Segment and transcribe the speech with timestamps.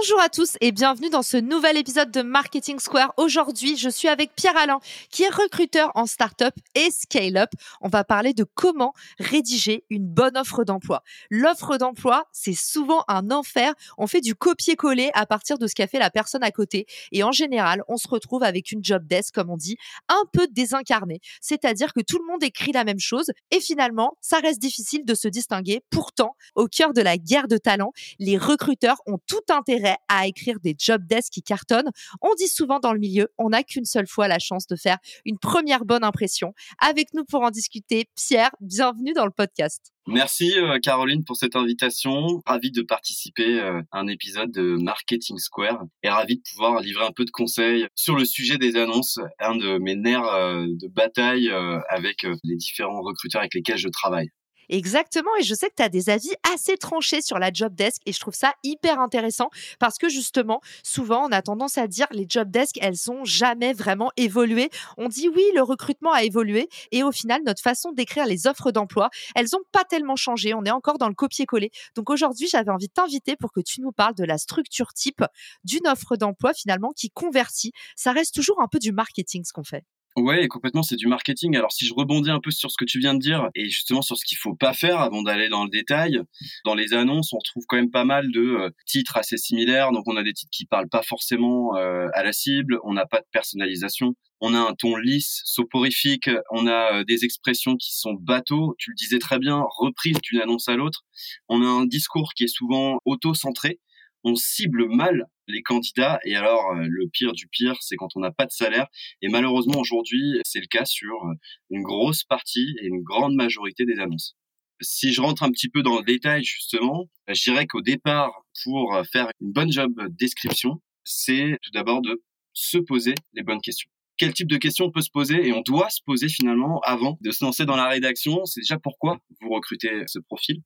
[0.00, 3.12] Bonjour à tous et bienvenue dans ce nouvel épisode de Marketing Square.
[3.16, 4.78] Aujourd'hui, je suis avec Pierre Alain,
[5.10, 7.50] qui est recruteur en startup et scale-up.
[7.80, 11.02] On va parler de comment rédiger une bonne offre d'emploi.
[11.30, 13.74] L'offre d'emploi, c'est souvent un enfer.
[13.96, 16.86] On fait du copier-coller à partir de ce qu'a fait la personne à côté.
[17.10, 19.78] Et en général, on se retrouve avec une job desk, comme on dit,
[20.08, 21.18] un peu désincarnée.
[21.40, 25.14] C'est-à-dire que tout le monde écrit la même chose et finalement, ça reste difficile de
[25.16, 25.82] se distinguer.
[25.90, 30.60] Pourtant, au cœur de la guerre de talent, les recruteurs ont tout intérêt à écrire
[30.60, 31.90] des job desks qui cartonnent.
[32.20, 34.98] On dit souvent dans le milieu, on n'a qu'une seule fois la chance de faire
[35.24, 36.52] une première bonne impression.
[36.78, 39.92] Avec nous pour en discuter, Pierre, bienvenue dans le podcast.
[40.10, 42.40] Merci euh, Caroline pour cette invitation.
[42.46, 47.04] Ravi de participer euh, à un épisode de Marketing Square et ravi de pouvoir livrer
[47.04, 50.88] un peu de conseils sur le sujet des annonces, un de mes nerfs euh, de
[50.88, 51.50] bataille
[51.90, 54.30] avec les différents recruteurs avec lesquels je travaille.
[54.70, 58.02] Exactement, et je sais que tu as des avis assez tranchés sur la job desk
[58.04, 62.06] et je trouve ça hyper intéressant parce que justement, souvent on a tendance à dire
[62.10, 64.68] les job desks, elles sont jamais vraiment évolué.
[64.98, 68.70] On dit oui, le recrutement a évolué et au final, notre façon d'écrire les offres
[68.70, 70.52] d'emploi, elles ont pas tellement changé.
[70.52, 71.70] On est encore dans le copier-coller.
[71.96, 75.24] Donc aujourd'hui, j'avais envie de t'inviter pour que tu nous parles de la structure type
[75.64, 77.72] d'une offre d'emploi finalement qui convertit.
[77.96, 79.84] Ça reste toujours un peu du marketing ce qu'on fait.
[80.20, 81.56] Ouais, complètement, c'est du marketing.
[81.56, 84.02] Alors si je rebondis un peu sur ce que tu viens de dire et justement
[84.02, 86.20] sur ce qu'il faut pas faire avant d'aller dans le détail,
[86.64, 89.92] dans les annonces, on trouve quand même pas mal de euh, titres assez similaires.
[89.92, 93.06] Donc on a des titres qui parlent pas forcément euh, à la cible, on n'a
[93.06, 97.96] pas de personnalisation, on a un ton lisse, soporifique, on a euh, des expressions qui
[97.96, 101.04] sont bateaux, tu le disais très bien, reprises d'une annonce à l'autre.
[101.48, 103.78] On a un discours qui est souvent auto-centré
[104.24, 108.20] on cible mal les candidats et alors euh, le pire du pire c'est quand on
[108.20, 108.86] n'a pas de salaire
[109.22, 111.34] et malheureusement aujourd'hui c'est le cas sur euh,
[111.70, 114.36] une grosse partie et une grande majorité des annonces.
[114.80, 119.02] Si je rentre un petit peu dans le détail justement, je dirais qu'au départ pour
[119.10, 124.34] faire une bonne job description, c'est tout d'abord de se poser les bonnes questions quel
[124.34, 127.30] type de questions on peut se poser et on doit se poser finalement avant de
[127.30, 128.44] se lancer dans la rédaction?
[128.44, 130.60] C'est déjà pourquoi vous recrutez ce profil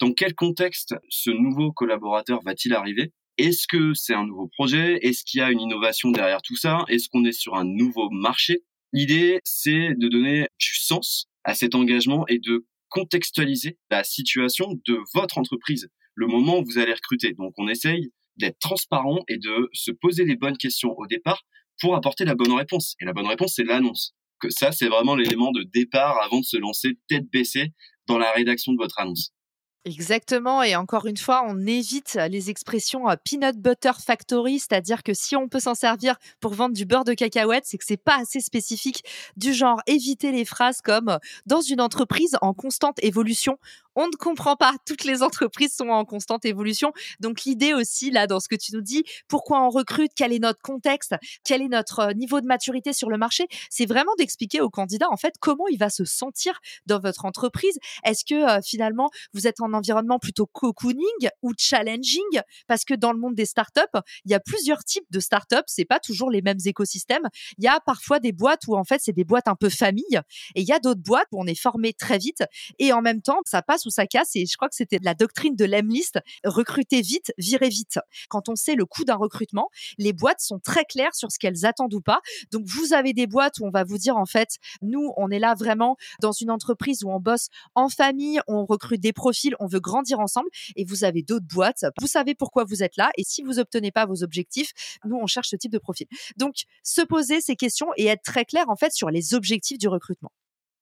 [0.00, 3.12] dans quel contexte ce nouveau collaborateur va-t-il arriver?
[3.36, 4.98] Est-ce que c'est un nouveau projet?
[5.02, 6.84] Est-ce qu'il y a une innovation derrière tout ça?
[6.88, 8.64] Est-ce qu'on est sur un nouveau marché?
[8.92, 14.98] L'idée, c'est de donner du sens à cet engagement et de contextualiser la situation de
[15.14, 17.34] votre entreprise, le moment où vous allez recruter.
[17.34, 21.42] Donc, on essaye d'être transparent et de se poser les bonnes questions au départ
[21.80, 22.96] pour apporter la bonne réponse.
[23.00, 24.14] Et la bonne réponse, c'est l'annonce.
[24.40, 27.68] Que ça, c'est vraiment l'élément de départ avant de se lancer tête baissée
[28.06, 29.32] dans la rédaction de votre annonce.
[29.86, 35.36] Exactement, et encore une fois, on évite les expressions peanut butter factory, c'est-à-dire que si
[35.36, 38.40] on peut s'en servir pour vendre du beurre de cacahuète, c'est que c'est pas assez
[38.40, 39.02] spécifique
[39.38, 43.56] du genre éviter les phrases comme dans une entreprise en constante évolution,
[43.96, 44.74] on ne comprend pas.
[44.86, 46.92] Toutes les entreprises sont en constante évolution.
[47.20, 50.38] Donc l'idée aussi, là, dans ce que tu nous dis, pourquoi on recrute, quel est
[50.38, 51.14] notre contexte,
[51.44, 55.08] quel est notre euh, niveau de maturité sur le marché, c'est vraiment d'expliquer au candidat,
[55.10, 57.78] en fait, comment il va se sentir dans votre entreprise.
[58.04, 63.12] Est-ce que euh, finalement, vous êtes en environnement plutôt cocooning ou challenging Parce que dans
[63.12, 63.80] le monde des startups,
[64.24, 65.56] il y a plusieurs types de startups.
[65.66, 67.28] C'est pas toujours les mêmes écosystèmes.
[67.58, 70.20] Il y a parfois des boîtes où, en fait, c'est des boîtes un peu famille
[70.54, 72.42] et il y a d'autres boîtes où on est formé très vite
[72.78, 74.36] et en même temps, ça passe ou ça casse.
[74.36, 77.98] Et je crois que c'était la doctrine de l'Emlist, recruter vite, virer vite.
[78.28, 81.64] Quand on sait le coût d'un recrutement, les boîtes sont très claires sur ce qu'elles
[81.64, 82.20] attendent ou pas.
[82.50, 85.38] Donc, vous avez des boîtes où on va vous dire, en fait, nous, on est
[85.38, 89.66] là vraiment dans une entreprise où on bosse en famille, on recrute des profils, on
[89.66, 90.48] veut grandir ensemble.
[90.76, 93.10] Et vous avez d'autres boîtes, vous savez pourquoi vous êtes là.
[93.16, 94.72] Et si vous obtenez pas vos objectifs,
[95.04, 96.06] nous, on cherche ce type de profil.
[96.36, 99.88] Donc, se poser ces questions et être très clair, en fait, sur les objectifs du
[99.88, 100.32] recrutement.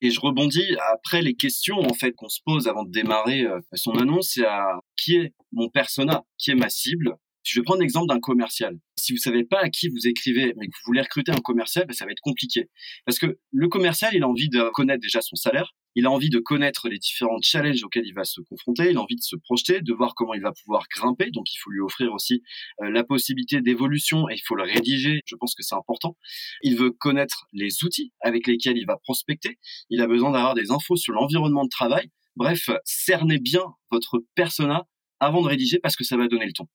[0.01, 3.59] Et je rebondis après les questions en fait qu'on se pose avant de démarrer euh,
[3.75, 7.17] son annonce, c'est à qui est mon persona, qui est ma cible.
[7.49, 8.79] Je vais prendre l'exemple d'un commercial.
[8.99, 11.87] Si vous savez pas à qui vous écrivez, mais que vous voulez recruter un commercial,
[11.87, 12.69] ben, ça va être compliqué.
[13.06, 16.29] Parce que le commercial, il a envie de connaître déjà son salaire, il a envie
[16.29, 19.35] de connaître les différents challenges auxquels il va se confronter, il a envie de se
[19.35, 22.43] projeter, de voir comment il va pouvoir grimper, donc il faut lui offrir aussi
[22.83, 26.19] euh, la possibilité d'évolution et il faut le rédiger, je pense que c'est important.
[26.62, 29.59] Il veut connaître les outils avec lesquels il va prospecter,
[29.89, 32.11] il a besoin d'avoir des infos sur l'environnement de travail.
[32.37, 34.85] Bref, cernez bien votre persona
[35.19, 36.69] avant de rédiger parce que ça va donner le ton.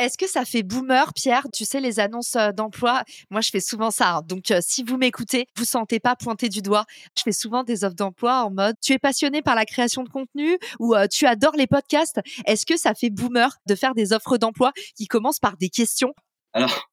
[0.00, 3.60] Est-ce que ça fait boomer, Pierre Tu sais, les annonces euh, d'emploi, moi, je fais
[3.60, 4.16] souvent ça.
[4.16, 4.22] Hein.
[4.24, 6.86] Donc, euh, si vous m'écoutez, vous sentez pas pointer du doigt.
[7.18, 10.08] Je fais souvent des offres d'emploi en mode tu es passionné par la création de
[10.08, 12.18] contenu ou euh, tu adores les podcasts.
[12.46, 16.14] Est-ce que ça fait boomer de faire des offres d'emploi qui commencent par des questions?
[16.54, 16.88] Alors,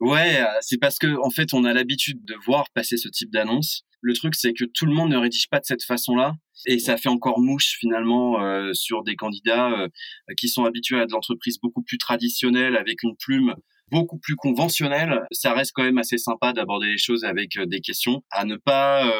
[0.00, 3.84] ouais, c'est parce que en fait, on a l'habitude de voir passer ce type d'annonce.
[4.00, 6.34] Le truc, c'est que tout le monde ne rédige pas de cette façon-là.
[6.66, 9.88] Et ça fait encore mouche finalement euh, sur des candidats euh,
[10.36, 13.54] qui sont habitués à de l'entreprise beaucoup plus traditionnelle avec une plume
[13.90, 15.22] beaucoup plus conventionnelle.
[15.30, 18.56] Ça reste quand même assez sympa d'aborder les choses avec euh, des questions à ne
[18.56, 19.10] pas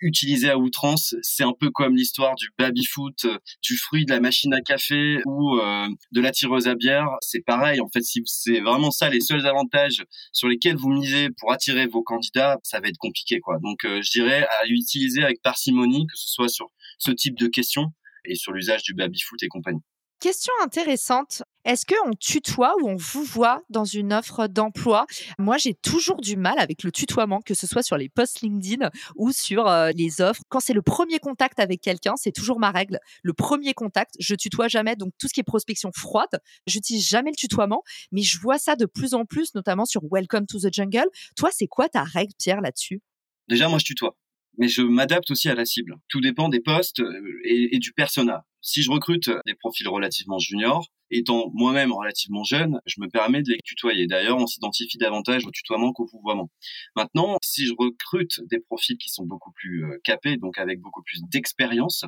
[0.00, 1.14] utiliser à outrance.
[1.22, 3.26] C'est un peu comme l'histoire du baby-foot,
[3.62, 7.06] du fruit de la machine à café ou de la tireuse à bière.
[7.20, 7.80] C'est pareil.
[7.80, 11.86] En fait, si c'est vraiment ça les seuls avantages sur lesquels vous misez pour attirer
[11.86, 13.58] vos candidats, ça va être compliqué, quoi.
[13.62, 16.68] Donc, je dirais à utiliser avec parcimonie, que ce soit sur
[16.98, 17.86] ce type de questions
[18.24, 19.82] et sur l'usage du baby-foot et compagnie.
[20.22, 21.42] Question intéressante.
[21.64, 25.04] Est-ce qu'on tutoie ou on vous voit dans une offre d'emploi?
[25.36, 28.88] Moi, j'ai toujours du mal avec le tutoiement, que ce soit sur les posts LinkedIn
[29.16, 30.44] ou sur euh, les offres.
[30.48, 33.00] Quand c'est le premier contact avec quelqu'un, c'est toujours ma règle.
[33.24, 34.94] Le premier contact, je tutoie jamais.
[34.94, 36.38] Donc, tout ce qui est prospection froide,
[36.68, 37.82] j'utilise jamais le tutoiement.
[38.12, 41.08] Mais je vois ça de plus en plus, notamment sur Welcome to the Jungle.
[41.34, 43.00] Toi, c'est quoi ta règle, Pierre, là-dessus?
[43.48, 44.16] Déjà, moi, je tutoie
[44.58, 45.96] mais je m'adapte aussi à la cible.
[46.08, 48.44] Tout dépend des postes euh, et, du persona.
[48.62, 53.50] Si je recrute des profils relativement juniors, étant moi-même relativement jeune, je me permets de
[53.50, 54.06] les tutoyer.
[54.06, 56.48] D'ailleurs, on s'identifie davantage au tutoiement qu'au vouvoiement.
[56.96, 61.02] Maintenant, si je recrute des profils qui sont beaucoup plus euh, capés, donc avec beaucoup
[61.02, 62.04] plus d'expérience,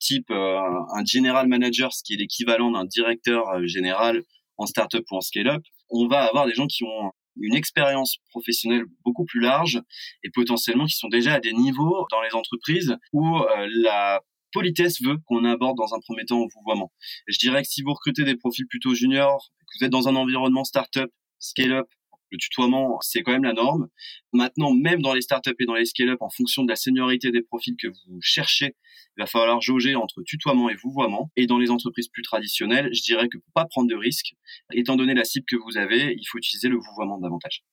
[0.00, 0.58] type euh,
[0.94, 4.22] un general manager, ce qui est l'équivalent d'un directeur général
[4.56, 8.84] en startup ou en scale-up, on va avoir des gens qui ont une expérience professionnelle
[9.04, 9.80] beaucoup plus large
[10.24, 14.20] et potentiellement qui sont déjà à des niveaux dans les entreprises où euh, la
[14.52, 16.92] politesse veut qu'on aborde dans un premier temps au vouvoiement.
[17.28, 20.08] Et je dirais que si vous recrutez des profils plutôt juniors, que vous êtes dans
[20.08, 21.88] un environnement startup, scale-up,
[22.30, 23.88] le tutoiement, c'est quand même la norme.
[24.32, 27.42] Maintenant, même dans les startups et dans les scale-up, en fonction de la seniorité des
[27.42, 28.76] profils que vous cherchez,
[29.16, 31.30] il va falloir jauger entre tutoiement et vouvoiement.
[31.36, 34.34] Et dans les entreprises plus traditionnelles, je dirais que pour pas prendre de risques,
[34.72, 37.64] étant donné la cible que vous avez, il faut utiliser le vouvoiement davantage.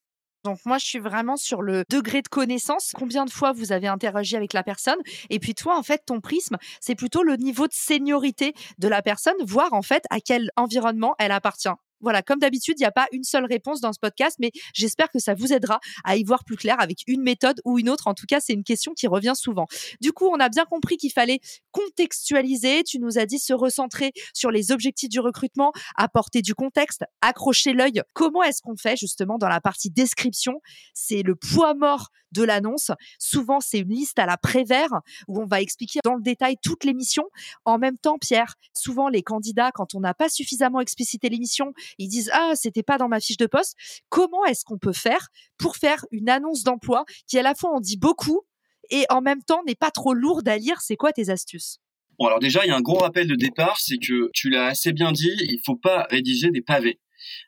[0.46, 2.92] Donc moi, je suis vraiment sur le degré de connaissance.
[2.94, 5.00] Combien de fois vous avez interagi avec la personne
[5.32, 9.02] Et puis toi, en fait, ton prisme, c'est plutôt le niveau de seniorité de la
[9.02, 11.70] personne, voir en fait à quel environnement elle appartient.
[12.06, 15.10] Voilà, comme d'habitude, il n'y a pas une seule réponse dans ce podcast, mais j'espère
[15.10, 18.06] que ça vous aidera à y voir plus clair avec une méthode ou une autre.
[18.06, 19.66] En tout cas, c'est une question qui revient souvent.
[20.02, 21.40] Du coup, on a bien compris qu'il fallait
[21.72, 22.84] contextualiser.
[22.84, 27.74] Tu nous as dit se recentrer sur les objectifs du recrutement, apporter du contexte, accrocher
[27.74, 28.04] l'œil.
[28.14, 30.62] Comment est-ce qu'on fait justement dans la partie description?
[30.94, 32.92] C'est le poids mort de l'annonce.
[33.18, 36.84] Souvent, c'est une liste à la Prévert où on va expliquer dans le détail toutes
[36.84, 37.30] les missions.
[37.64, 42.10] En même temps, Pierre, souvent les candidats, quand on n'a pas suffisamment explicité l'émission, ils
[42.10, 43.76] disent ah c'était pas dans ma fiche de poste.
[44.10, 47.80] Comment est-ce qu'on peut faire pour faire une annonce d'emploi qui à la fois en
[47.80, 48.42] dit beaucoup
[48.90, 50.82] et en même temps n'est pas trop lourde à lire?
[50.82, 51.80] C'est quoi tes astuces?
[52.20, 54.68] Bon alors déjà il y a un gros rappel de départ, c'est que tu l'as
[54.68, 57.00] assez bien dit, il faut pas rédiger des pavés.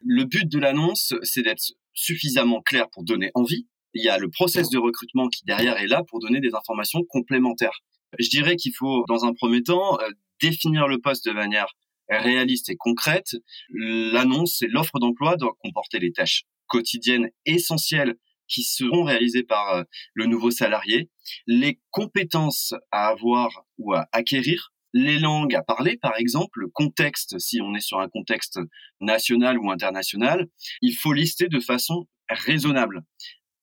[0.01, 3.67] Le but de l'annonce, c'est d'être suffisamment clair pour donner envie.
[3.97, 7.03] Il y a le process de recrutement qui derrière est là pour donner des informations
[7.09, 7.79] complémentaires.
[8.19, 11.65] Je dirais qu'il faut, dans un premier temps, euh, définir le poste de manière
[12.07, 13.35] réaliste et concrète,
[13.69, 18.15] l'annonce et l'offre d'emploi doivent comporter les tâches quotidiennes essentielles
[18.47, 21.09] qui seront réalisées par euh, le nouveau salarié,
[21.47, 27.39] les compétences à avoir ou à acquérir, les langues à parler, par exemple, le contexte,
[27.39, 28.59] si on est sur un contexte
[29.01, 30.47] national ou international,
[30.81, 33.03] il faut lister de façon raisonnable.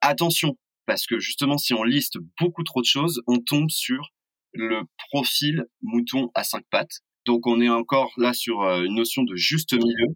[0.06, 0.56] Attention,
[0.86, 4.10] parce que justement, si on liste beaucoup trop de choses, on tombe sur
[4.52, 9.22] le profil mouton à cinq pattes donc on est encore là sur euh, une notion
[9.22, 10.08] de juste milieu,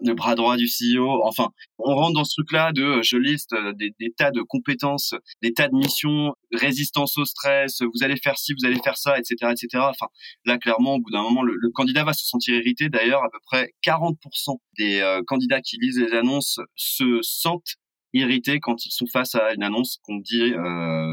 [0.00, 1.22] le bras droit du CEO.
[1.24, 5.14] Enfin, on rentre dans ce truc-là de euh, je liste euh, des, tas de compétences,
[5.42, 9.18] des tas de missions, résistance au stress, vous allez faire ci, vous allez faire ça,
[9.18, 9.84] etc., etc.
[9.88, 10.06] Enfin,
[10.44, 12.88] là clairement, au bout d'un moment, le, candidat va se sentir irrité.
[12.88, 14.14] D'ailleurs, à peu près 40%
[14.78, 17.76] des candidats qui lisent les annonces se sentent
[18.12, 20.52] irrités quand ils sont face à une annonce qu'on dit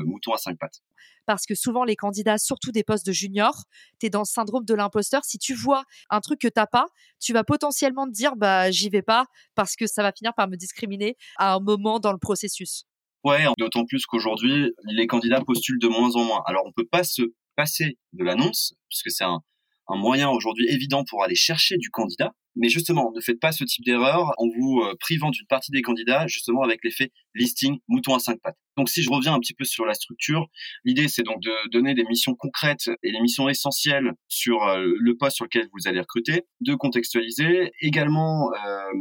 [0.05, 0.81] mouton à cinq pattes
[1.25, 3.63] parce que souvent les candidats, surtout des postes de junior,
[3.99, 5.25] tu es dans le syndrome de l'imposteur.
[5.25, 6.85] Si tu vois un truc que t'as pas,
[7.19, 9.25] tu vas potentiellement te dire bah j'y vais pas
[9.55, 12.85] parce que ça va finir par me discriminer à un moment dans le processus.
[13.23, 16.43] Ouais, d'autant plus qu'aujourd'hui, les candidats postulent de moins en moins.
[16.45, 17.23] Alors, on peut pas se
[17.55, 19.39] passer de l'annonce, puisque c'est un,
[19.87, 22.33] un moyen aujourd'hui évident pour aller chercher du candidat.
[22.55, 25.81] Mais justement, ne faites pas ce type d'erreur en vous euh, privant d'une partie des
[25.81, 28.57] candidats, justement avec l'effet listing mouton à cinq pattes.
[28.77, 30.47] Donc si je reviens un petit peu sur la structure,
[30.83, 35.17] l'idée c'est donc de donner des missions concrètes et des missions essentielles sur euh, le
[35.17, 38.91] poste sur lequel vous allez recruter, de contextualiser, également euh,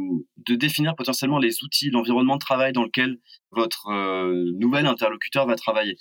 [0.47, 3.17] de définir potentiellement les outils, l'environnement de travail dans lequel
[3.51, 3.89] votre
[4.59, 5.95] nouvel interlocuteur va travailler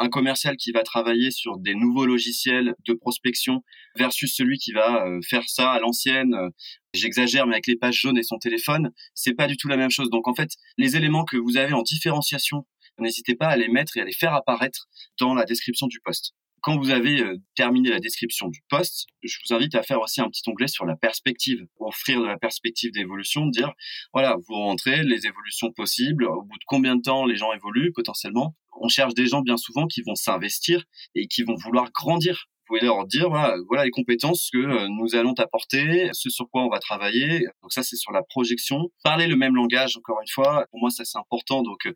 [0.00, 3.62] un commercial qui va travailler sur des nouveaux logiciels de prospection
[3.96, 6.34] versus celui qui va euh, faire ça à l'ancienne.
[6.34, 6.48] Euh,
[6.94, 9.90] j'exagère, mais avec les pages jaunes et son téléphone, c'est pas du tout la même
[9.90, 10.08] chose.
[10.10, 12.66] Donc en fait, les éléments que vous avez en différenciation,
[13.00, 14.88] n'hésitez pas à les mettre et à les faire apparaître
[15.18, 19.38] dans la description du poste quand vous avez euh, terminé la description du poste, je
[19.44, 22.92] vous invite à faire aussi un petit onglet sur la perspective, offrir de la perspective
[22.92, 23.72] d'évolution, dire
[24.12, 27.92] voilà, vous rentrez les évolutions possibles, au bout de combien de temps les gens évoluent
[27.92, 28.54] potentiellement.
[28.80, 32.86] On cherche des gens bien souvent qui vont s'investir et qui vont vouloir grandir pouvez
[32.86, 36.78] leur dire voilà, les compétences que euh, nous allons t'apporter, ce sur quoi on va
[36.78, 37.40] travailler.
[37.62, 38.90] Donc ça c'est sur la projection.
[39.02, 41.62] Parler le même langage encore une fois, pour moi ça c'est important.
[41.62, 41.92] Donc euh,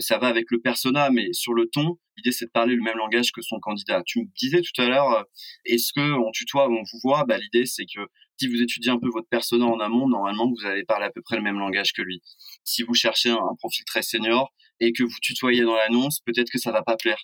[0.00, 2.98] ça va avec le persona, mais sur le ton, l'idée c'est de parler le même
[2.98, 4.02] langage que son candidat.
[4.04, 5.22] Tu me disais tout à l'heure, euh,
[5.64, 7.24] est-ce que on tutoie ou on vous voit?
[7.24, 8.00] Bah l'idée c'est que
[8.38, 11.22] si vous étudiez un peu votre persona en amont, normalement vous allez parler à peu
[11.22, 12.20] près le même langage que lui.
[12.64, 16.58] Si vous cherchez un profil très senior, et que vous tutoyez dans l'annonce, peut-être que
[16.58, 17.18] ça va pas plaire.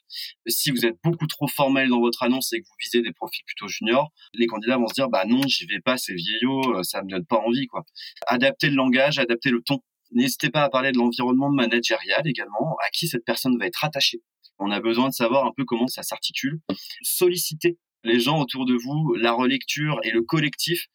[0.47, 3.45] Si vous êtes beaucoup trop formel dans votre annonce et que vous visez des profils
[3.45, 6.83] plutôt juniors, les candidats vont se dire bah non, j'y vais pas, c'est vieillot, euh,
[6.83, 7.85] ça me donne pas envie quoi.
[8.27, 9.81] Adapter le langage, adapter le ton.
[10.13, 14.23] N'hésitez pas à parler de l'environnement managérial également, à qui cette personne va être attachée.
[14.59, 16.61] On a besoin de savoir un peu comment ça s'articule.
[17.03, 20.87] Solliciter les gens autour de vous, la relecture et le collectif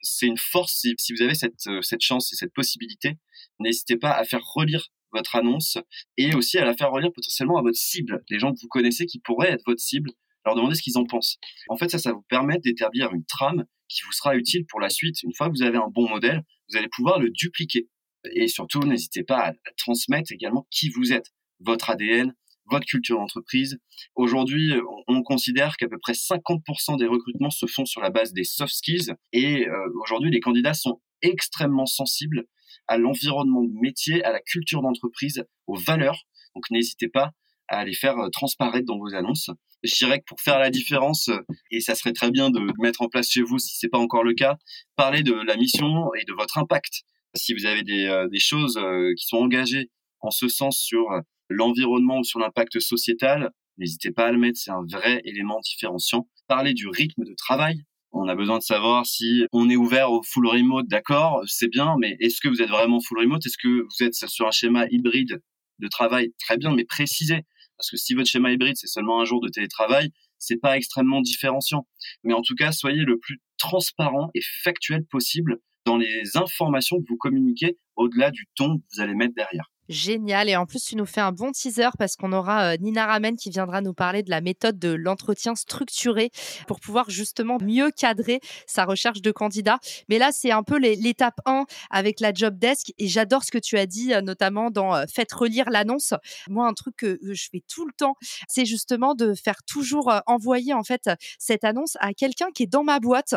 [0.00, 3.18] c'est une force si, vous avez cette, euh, cette chance et cette possibilité.
[3.58, 5.78] N'hésitez pas à faire relire votre annonce
[6.16, 9.06] et aussi à la faire relire potentiellement à votre cible, les gens que vous connaissez
[9.06, 10.10] qui pourraient être votre cible,
[10.44, 11.38] leur demander ce qu'ils en pensent.
[11.68, 14.90] En fait, ça, ça vous permet d'établir une trame qui vous sera utile pour la
[14.90, 15.22] suite.
[15.22, 17.88] Une fois que vous avez un bon modèle, vous allez pouvoir le dupliquer.
[18.32, 21.26] Et surtout, n'hésitez pas à, transmettre également qui vous êtes,
[21.60, 22.34] votre ADN,
[22.70, 23.78] votre culture d'entreprise.
[24.14, 24.74] Aujourd'hui,
[25.06, 28.74] on considère qu'à peu près 50% des recrutements se font sur la base des soft
[28.74, 32.44] skills et euh, aujourd'hui, les candidats sont extrêmement sensibles
[32.88, 36.24] à l'environnement de métier, à la culture d'entreprise, aux valeurs.
[36.54, 37.32] Donc n'hésitez pas
[37.68, 39.50] à les faire euh, transparaître dans vos annonces.
[39.84, 41.40] Je dirais que pour faire la différence, euh,
[41.70, 44.24] et ça serait très bien de mettre en place chez vous si c'est pas encore
[44.24, 44.56] le cas,
[44.96, 47.02] parler de la mission et de votre impact.
[47.34, 48.80] Si vous avez des, euh, des choses
[49.16, 49.90] qui sont engagées
[50.20, 51.04] en ce sens sur
[51.48, 56.28] l'environnement ou sur l'impact sociétal, n'hésitez pas à le mettre, c'est un vrai élément différenciant.
[56.48, 60.22] Parler du rythme de travail, on a besoin de savoir si on est ouvert au
[60.22, 63.44] full remote, d'accord, c'est bien, mais est-ce que vous êtes vraiment full remote?
[63.44, 65.40] Est-ce que vous êtes sur un schéma hybride
[65.78, 66.32] de travail?
[66.38, 67.42] Très bien, mais précisez.
[67.76, 71.20] Parce que si votre schéma hybride, c'est seulement un jour de télétravail, c'est pas extrêmement
[71.20, 71.86] différenciant.
[72.24, 77.08] Mais en tout cas, soyez le plus transparent et factuel possible dans les informations que
[77.08, 79.70] vous communiquez au-delà du ton que vous allez mettre derrière.
[79.88, 80.50] Génial.
[80.50, 83.36] Et en plus, tu nous fais un bon teaser parce qu'on aura euh, Nina Ramen
[83.36, 86.30] qui viendra nous parler de la méthode de l'entretien structuré
[86.66, 89.78] pour pouvoir justement mieux cadrer sa recherche de candidats.
[90.10, 92.92] Mais là, c'est un peu l'étape 1 avec la job desk.
[92.98, 96.12] Et j'adore ce que tu as dit, euh, notamment dans euh, Faites relire l'annonce.
[96.48, 98.14] Moi, un truc que je fais tout le temps,
[98.46, 102.84] c'est justement de faire toujours envoyer en fait cette annonce à quelqu'un qui est dans
[102.84, 103.34] ma boîte.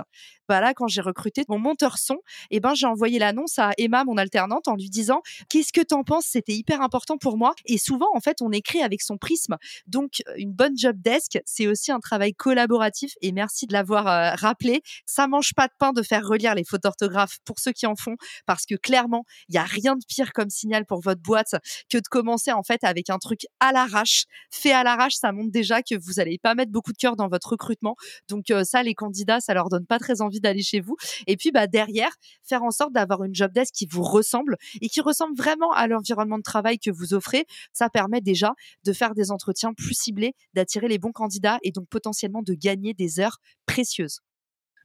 [0.50, 2.15] Bah là, quand j'ai recruté mon monteur son,
[2.50, 5.79] et eh ben, j'ai envoyé l'annonce à Emma, mon alternante, en lui disant Qu'est-ce que
[5.79, 6.25] t'en penses?
[6.42, 7.54] C'était hyper important pour moi.
[7.66, 9.58] Et souvent, en fait, on écrit avec son prisme.
[9.86, 13.14] Donc, euh, une bonne job desk, c'est aussi un travail collaboratif.
[13.22, 14.82] Et merci de l'avoir euh, rappelé.
[15.06, 17.96] Ça mange pas de pain de faire relire les fautes d'orthographe pour ceux qui en
[17.96, 18.16] font,
[18.48, 21.56] parce que clairement, il y a rien de pire comme signal pour votre boîte
[21.90, 24.26] que de commencer en fait avec un truc à l'arrache.
[24.50, 27.28] Fait à l'arrache, ça montre déjà que vous allez pas mettre beaucoup de cœur dans
[27.28, 27.96] votre recrutement.
[28.30, 30.96] Donc euh, ça, les candidats, ça leur donne pas très envie d'aller chez vous.
[31.28, 32.12] Et puis bah derrière,
[32.44, 35.88] faire en sorte d'avoir une job desk qui vous ressemble et qui ressemble vraiment à
[35.88, 38.54] l'environnement de travail que vous offrez, ça permet déjà
[38.86, 42.94] de faire des entretiens plus ciblés, d'attirer les bons candidats et donc potentiellement de gagner
[42.94, 44.20] des heures précieuses.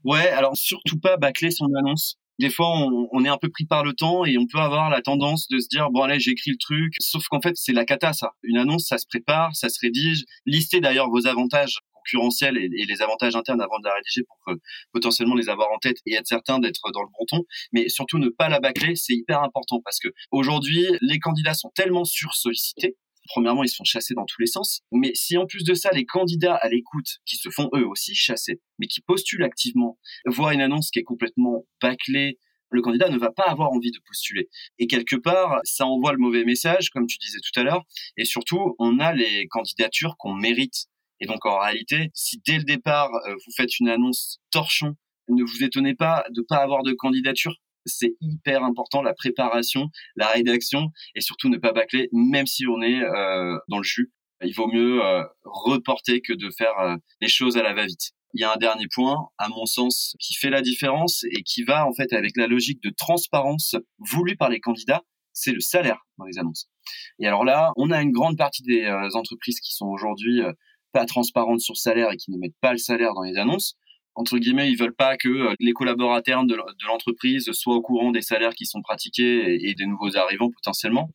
[0.04, 2.16] Ouais, alors surtout pas bâcler son annonce.
[2.38, 2.68] Des fois,
[3.12, 5.58] on, est un peu pris par le temps et on peut avoir la tendance de
[5.58, 6.92] se dire bon allez, j'écris le truc.
[7.00, 8.32] Sauf qu'en fait, c'est la cata ça.
[8.42, 10.24] Une annonce, ça se prépare, ça se rédige.
[10.44, 11.78] Listez d'ailleurs vos avantages
[12.14, 14.54] et, les avantages internes avant de la rédiger pour
[14.92, 17.44] potentiellement les avoir en tête et être certain d'être dans le bon ton.
[17.72, 21.70] Mais surtout ne pas la bâcler, c'est hyper important parce que aujourd'hui, les candidats sont
[21.74, 22.96] tellement sursollicités
[23.26, 24.82] premièrement, ils se font chasser dans tous les sens.
[24.92, 28.14] Mais si en plus de ça, les candidats à l'écoute, qui se font eux aussi
[28.14, 32.38] chasser, mais qui postulent activement, voient une annonce qui est complètement bâclée,
[32.70, 34.48] le candidat ne va pas avoir envie de postuler.
[34.78, 37.84] Et quelque part, ça envoie le mauvais message, comme tu disais tout à l'heure.
[38.16, 40.86] Et surtout, on a les candidatures qu'on mérite
[41.20, 44.96] Et donc en réalité, si dès le départ euh, vous faites une annonce torchon,
[45.28, 47.54] ne vous étonnez pas de pas avoir de candidature.
[47.84, 52.82] C'est hyper important la préparation, la rédaction et surtout ne pas bâcler, même si on
[52.82, 54.12] est euh, dans le jus.
[54.42, 58.10] Il vaut mieux euh, reporter que de faire les choses à la va-vite.
[58.34, 61.62] Il y a un dernier point, à mon sens, qui fait la différence et qui
[61.62, 66.00] va en fait avec la logique de transparence voulue par les candidats, c'est le salaire
[66.18, 66.68] dans les annonces.
[67.18, 70.42] Et alors là, on a une grande partie des entreprises qui sont aujourd'hui
[70.96, 73.76] pas transparentes sur salaire et qui ne mettent pas le salaire dans les annonces.
[74.14, 78.22] Entre guillemets, ils veulent pas que euh, les collaborateurs de l'entreprise soient au courant des
[78.22, 81.10] salaires qui sont pratiqués et des nouveaux arrivants potentiellement.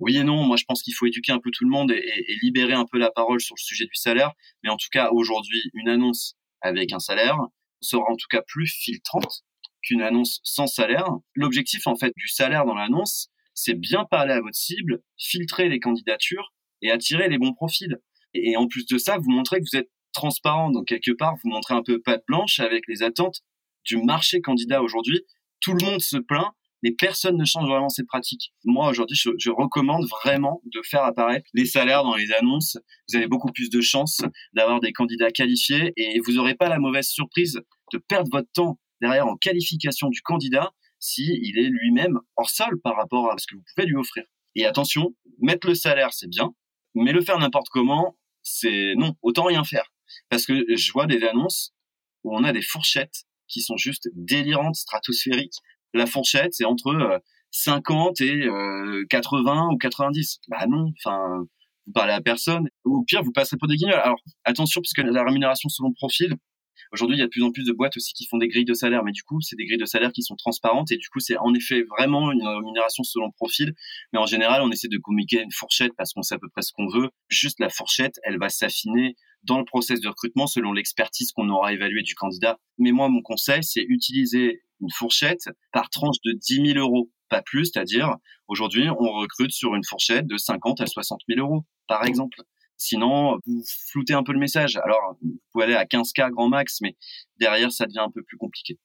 [0.00, 2.02] Oui et non, moi je pense qu'il faut éduquer un peu tout le monde et,
[2.42, 4.32] libérer un peu la parole sur le sujet du salaire.
[4.64, 7.38] Mais en tout cas, aujourd'hui, une annonce avec un salaire
[7.80, 9.44] sera en tout cas plus filtrante
[9.82, 11.06] qu'une annonce sans salaire.
[11.36, 15.78] L'objectif en fait du salaire dans l'annonce, c'est bien parler à votre cible, filtrer les
[15.78, 18.00] candidatures et attirer les bons profils.
[18.34, 20.70] Et en plus de ça, vous montrez que vous êtes transparent.
[20.70, 23.40] Donc quelque part, vous montrez un peu patte blanche avec les attentes
[23.84, 25.20] du marché candidat aujourd'hui.
[25.60, 26.50] Tout le monde se plaint,
[26.82, 28.52] mais personne ne change vraiment ses pratiques.
[28.64, 32.76] Moi, aujourd'hui, je, recommande vraiment de faire apparaître les salaires dans les annonces.
[33.08, 34.20] Vous avez beaucoup plus de chances
[34.52, 37.60] d'avoir des candidats qualifiés et vous n'aurez pas la mauvaise surprise
[37.92, 42.80] de perdre votre temps derrière en qualification du candidat si il est lui-même hors sol
[42.82, 44.24] par rapport à ce que vous pouvez lui offrir.
[44.54, 46.54] Et attention, mettre le salaire, c'est bien,
[46.94, 49.92] mais le faire n'importe comment, c'est non, autant rien faire.
[50.28, 51.72] Parce que je vois des annonces
[52.24, 55.58] où on a des fourchettes qui sont juste délirantes, stratosphériques.
[55.94, 57.20] La fourchette, c'est entre
[57.50, 60.40] 50 euh, et 80 euh, ou 90.
[60.48, 61.44] Bah non, enfin,
[61.86, 62.68] vous parlez à personne.
[62.84, 63.94] Au pire, vous passerez pour des guignols.
[63.94, 66.34] Alors, attention, puisque la rémunération selon profil,
[66.92, 68.64] Aujourd'hui, il y a de plus en plus de boîtes aussi qui font des grilles
[68.64, 71.08] de salaire, mais du coup, c'est des grilles de salaire qui sont transparentes et du
[71.08, 73.74] coup, c'est en effet vraiment une rémunération selon profil.
[74.12, 76.62] Mais en général, on essaie de communiquer une fourchette parce qu'on sait à peu près
[76.62, 77.10] ce qu'on veut.
[77.28, 81.72] Juste la fourchette, elle va s'affiner dans le process de recrutement selon l'expertise qu'on aura
[81.72, 82.58] évaluée du candidat.
[82.78, 87.42] Mais moi, mon conseil, c'est utiliser une fourchette par tranche de 10 000 euros, pas
[87.42, 88.16] plus, c'est-à-dire
[88.48, 92.42] aujourd'hui, on recrute sur une fourchette de 50 à 60 000 euros, par exemple.
[92.76, 94.76] Sinon, vous floutez un peu le message.
[94.76, 96.96] Alors, vous pouvez aller à 15K grand max, mais
[97.38, 98.78] derrière, ça devient un peu plus compliqué.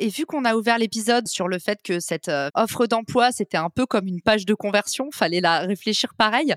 [0.00, 3.56] Et vu qu'on a ouvert l'épisode sur le fait que cette euh, offre d'emploi, c'était
[3.56, 6.54] un peu comme une page de conversion, fallait la réfléchir pareil.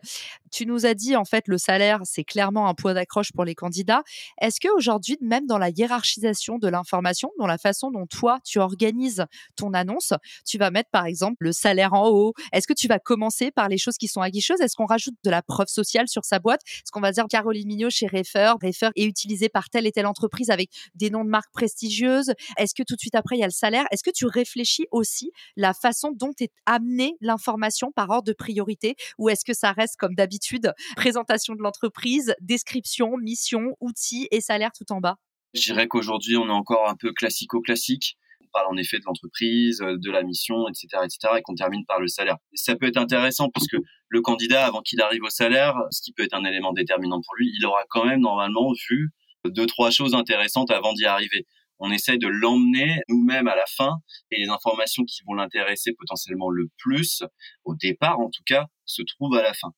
[0.52, 3.56] Tu nous as dit, en fait, le salaire, c'est clairement un point d'accroche pour les
[3.56, 4.04] candidats.
[4.40, 9.26] Est-ce qu'aujourd'hui, même dans la hiérarchisation de l'information, dans la façon dont toi, tu organises
[9.56, 10.14] ton annonce,
[10.46, 12.34] tu vas mettre, par exemple, le salaire en haut?
[12.54, 14.62] Est-ce que tu vas commencer par les choses qui sont aguicheuses?
[14.62, 16.62] Est-ce qu'on rajoute de la preuve sociale sur sa boîte?
[16.66, 20.06] Est-ce qu'on va dire Caroline Mignot chez Refer, Refer est utilisé par telle et telle
[20.06, 22.34] entreprise avec des noms de marques prestigieuses?
[22.58, 23.86] Est-ce que tout de suite après, il y a le salaire.
[23.92, 28.96] Est-ce que tu réfléchis aussi la façon dont est amenée l'information par ordre de priorité
[29.18, 34.72] ou est-ce que ça reste comme d'habitude, présentation de l'entreprise, description, mission, outils et salaire
[34.78, 35.18] tout en bas?
[35.54, 38.18] Je dirais qu'aujourd'hui, on est encore un peu classico-classique.
[38.42, 42.00] On parle en effet de l'entreprise, de la mission, etc., etc., et qu'on termine par
[42.00, 42.38] le salaire.
[42.54, 46.24] ça peut être intéressant puisque le candidat, avant qu'il arrive au salaire, ce qui peut
[46.24, 49.12] être un élément déterminant pour lui, il aura quand même normalement vu
[49.46, 51.46] deux, trois choses intéressantes avant d'y arriver
[51.82, 53.98] on essaye de l'emmener nous-mêmes à la fin
[54.30, 57.24] et les informations qui vont l'intéresser potentiellement le plus,
[57.66, 59.74] au départ en tout cas, se trouvent à la fin.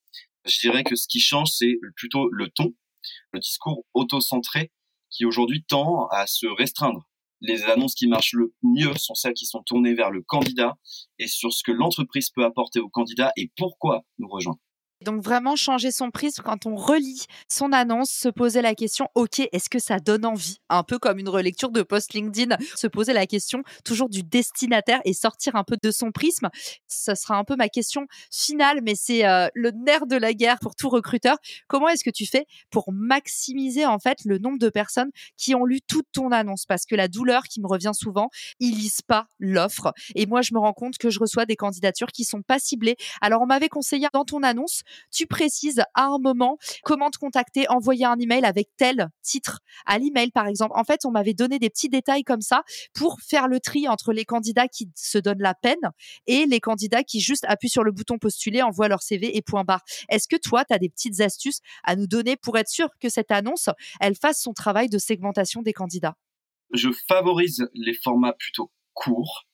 [0.45, 2.75] Je dirais que ce qui change, c'est plutôt le ton,
[3.31, 4.71] le discours auto-centré
[5.09, 7.07] qui aujourd'hui tend à se restreindre.
[7.39, 10.75] Les annonces qui marchent le mieux sont celles qui sont tournées vers le candidat
[11.19, 14.59] et sur ce que l'entreprise peut apporter au candidat et pourquoi nous rejoindre.
[15.03, 19.41] Donc vraiment changer son prisme quand on relit son annonce, se poser la question, ok,
[19.51, 20.59] est-ce que ça donne envie?
[20.69, 25.01] Un peu comme une relecture de post LinkedIn, se poser la question toujours du destinataire
[25.05, 26.49] et sortir un peu de son prisme.
[26.87, 30.57] Ce sera un peu ma question finale, mais c'est euh, le nerf de la guerre
[30.59, 31.37] pour tout recruteur.
[31.67, 35.65] Comment est-ce que tu fais pour maximiser en fait le nombre de personnes qui ont
[35.65, 36.65] lu toute ton annonce?
[36.65, 39.93] Parce que la douleur qui me revient souvent, ils lisent pas l'offre.
[40.15, 42.95] Et moi, je me rends compte que je reçois des candidatures qui sont pas ciblées.
[43.21, 44.81] Alors on m'avait conseillé dans ton annonce
[45.12, 49.97] tu précises à un moment comment te contacter, envoyer un email avec tel titre à
[49.99, 50.73] l'email par exemple.
[50.75, 54.13] En fait, on m'avait donné des petits détails comme ça pour faire le tri entre
[54.13, 55.91] les candidats qui se donnent la peine
[56.27, 59.63] et les candidats qui juste appuient sur le bouton postuler, envoient leur CV et point
[59.63, 59.84] barre.
[60.10, 63.10] Est-ce que toi, tu as des petites astuces à nous donner pour être sûr que
[63.10, 66.15] cette annonce, elle fasse son travail de segmentation des candidats?
[66.73, 69.45] Je favorise les formats plutôt courts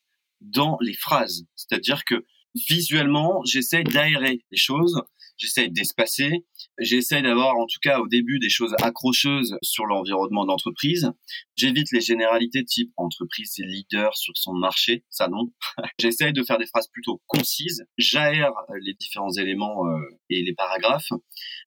[0.41, 1.45] dans les phrases.
[1.55, 2.25] C'est-à-dire que
[2.69, 5.01] visuellement, j'essaie d'aérer les choses
[5.39, 6.45] j'essaye d'espacer,
[6.77, 11.11] j'essaye d'avoir en tout cas au début des choses accrocheuses sur l'environnement d'entreprise.
[11.55, 15.51] J'évite les généralités type entreprise et leader sur son marché, ça non.
[15.99, 19.99] j'essaye de faire des phrases plutôt concises, j'aère les différents éléments euh,
[20.29, 21.11] et les paragraphes.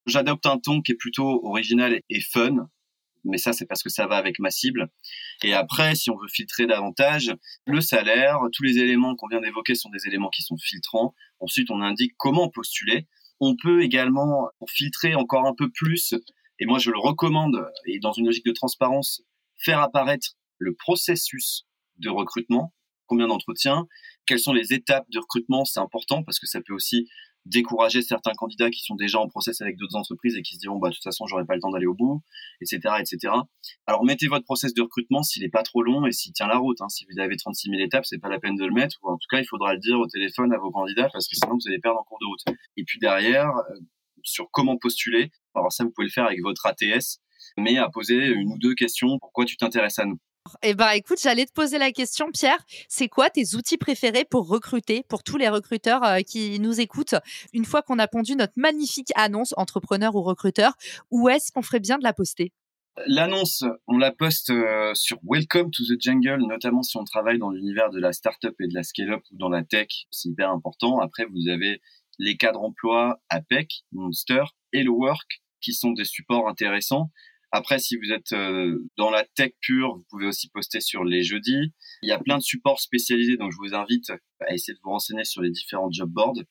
[0.06, 2.68] J'adopte un ton qui est plutôt original et fun,
[3.24, 4.88] mais ça c'est parce que ça va avec ma cible.
[5.42, 7.32] Et après, si on veut filtrer davantage,
[7.66, 11.14] le salaire, tous les éléments qu'on vient d'évoquer sont des éléments qui sont filtrants.
[11.40, 13.06] Ensuite, on indique comment postuler.
[13.44, 16.14] On peut également filtrer encore un peu plus,
[16.60, 19.20] et moi je le recommande, et dans une logique de transparence,
[19.58, 21.66] faire apparaître le processus
[21.98, 22.72] de recrutement,
[23.06, 23.88] combien d'entretiens,
[24.26, 27.08] quelles sont les étapes de recrutement, c'est important parce que ça peut aussi
[27.46, 30.78] décourager certains candidats qui sont déjà en process avec d'autres entreprises et qui se diront
[30.78, 32.22] bah de toute façon j'aurai pas le temps d'aller au bout,
[32.60, 33.34] etc., etc.
[33.86, 36.58] Alors mettez votre process de recrutement s'il est pas trop long et s'il tient la
[36.58, 36.80] route.
[36.80, 36.88] Hein.
[36.88, 39.16] Si vous avez 36 000 étapes, c'est pas la peine de le mettre ou en
[39.16, 41.68] tout cas il faudra le dire au téléphone à vos candidats parce que sinon vous
[41.68, 42.58] allez perdre en cours de route.
[42.76, 43.74] Et puis derrière euh,
[44.22, 47.18] sur comment postuler, alors ça vous pouvez le faire avec votre ATS,
[47.58, 49.18] mais à poser une ou deux questions.
[49.18, 50.18] Pourquoi tu t'intéresses à nous?
[50.62, 52.58] Eh ben, écoute, j'allais te poser la question, Pierre.
[52.88, 57.14] C'est quoi tes outils préférés pour recruter, pour tous les recruteurs euh, qui nous écoutent
[57.52, 60.74] Une fois qu'on a pondu notre magnifique annonce, entrepreneur ou recruteur,
[61.10, 62.52] où est-ce qu'on ferait bien de la poster?
[63.06, 67.50] L'annonce, on la poste euh, sur Welcome to the Jungle, notamment si on travaille dans
[67.50, 71.00] l'univers de la startup et de la scale-up ou dans la tech, c'est hyper important.
[71.00, 71.80] Après, vous avez
[72.18, 77.10] les cadres emploi APEC, Monster, Hello Work, qui sont des supports intéressants.
[77.54, 81.22] Après, si vous êtes euh, dans la tech pure, vous pouvez aussi poster sur les
[81.22, 81.74] jeudis.
[82.02, 84.10] Il y a plein de supports spécialisés, donc je vous invite
[84.40, 86.42] à essayer de vous renseigner sur les différents job boards.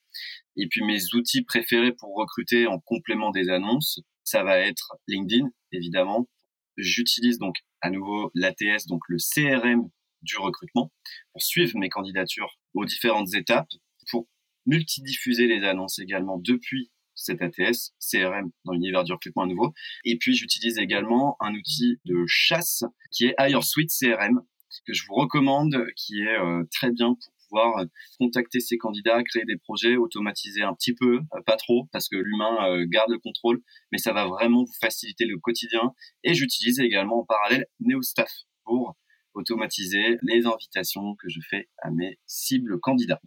[0.56, 5.48] Et puis mes outils préférés pour recruter en complément des annonces, ça va être LinkedIn,
[5.72, 6.28] évidemment.
[6.76, 9.90] J'utilise donc à nouveau l'ATS, donc le CRM
[10.22, 10.92] du recrutement,
[11.32, 13.68] pour suivre mes candidatures aux différentes étapes,
[14.08, 14.28] pour
[14.66, 19.72] multidiffuser les annonces également depuis cet ATS, CRM dans l'univers du recrutement à nouveau.
[20.04, 24.42] Et puis j'utilise également un outil de chasse qui est HireSuite CRM
[24.86, 27.86] que je vous recommande, qui est euh, très bien pour pouvoir euh,
[28.18, 32.16] contacter ses candidats, créer des projets, automatiser un petit peu, euh, pas trop, parce que
[32.16, 35.92] l'humain garde le contrôle, mais ça va vraiment vous faciliter le quotidien.
[36.24, 38.32] Et j'utilise également en parallèle NeoStaff
[38.64, 38.96] pour
[39.34, 43.20] automatiser les invitations que je fais à mes cibles candidats.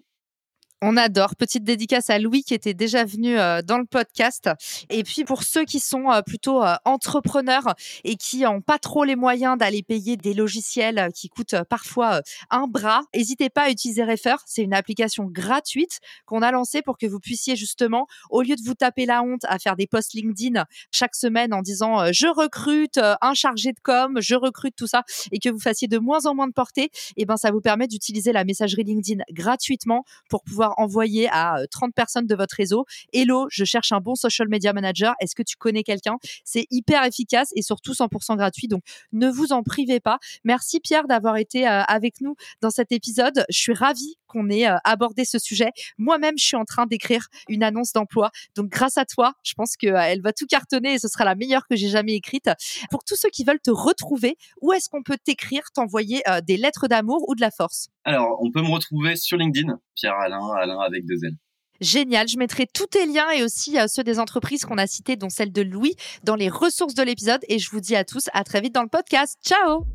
[0.82, 1.38] On adore.
[1.38, 4.50] Petite dédicace à Louis qui était déjà venu euh, dans le podcast.
[4.90, 9.06] Et puis pour ceux qui sont euh, plutôt euh, entrepreneurs et qui n'ont pas trop
[9.06, 14.04] les moyens d'aller payer des logiciels qui coûtent parfois un bras, n'hésitez pas à utiliser
[14.04, 14.36] Refer.
[14.46, 18.62] C'est une application gratuite qu'on a lancée pour que vous puissiez justement, au lieu de
[18.66, 23.00] vous taper la honte à faire des posts LinkedIn chaque semaine en disant je recrute
[23.00, 26.36] un chargé de com, je recrute tout ça, et que vous fassiez de moins en
[26.36, 30.44] moins de portée, et eh ben ça vous permet d'utiliser la messagerie LinkedIn gratuitement pour
[30.44, 34.74] pouvoir envoyer à 30 personnes de votre réseau Hello, je cherche un bon social media
[34.74, 35.14] manager.
[35.20, 36.18] Est-ce que tu connais quelqu'un?
[36.44, 38.68] C'est hyper efficace et surtout 100% gratuit.
[38.68, 40.20] Donc ne vous en privez pas.
[40.44, 43.46] Merci Pierre d'avoir été avec nous dans cet épisode.
[43.50, 45.70] Je suis ravie qu'on ait abordé ce sujet.
[45.98, 48.32] Moi-même, je suis en train d'écrire une annonce d'emploi.
[48.56, 51.68] Donc grâce à toi, je pense qu'elle va tout cartonner et ce sera la meilleure
[51.68, 52.50] que j'ai jamais écrite.
[52.90, 56.88] Pour tous ceux qui veulent te retrouver, où est-ce qu'on peut t'écrire, t'envoyer des lettres
[56.88, 57.90] d'amour ou de la force?
[58.04, 61.34] Alors, on peut me retrouver sur LinkedIn, Pierre Alain, Alain avec deux L.
[61.82, 62.28] Génial.
[62.28, 65.30] Je mettrai tous tes liens et aussi euh, ceux des entreprises qu'on a cités, dont
[65.30, 67.42] celle de Louis, dans les ressources de l'épisode.
[67.50, 69.38] Et je vous dis à tous à très vite dans le podcast.
[69.44, 69.86] Ciao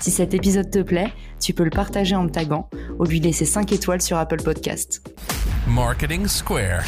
[0.00, 3.44] Si cet épisode te plaît, tu peux le partager en me taguant ou lui laisser
[3.44, 5.02] 5 étoiles sur Apple Podcast.
[5.66, 6.84] Marketing Square.